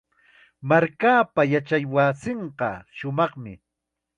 Markaapa 0.69 1.41
yachaywasinqa 1.53 2.69
shumaqmi. 2.97 3.53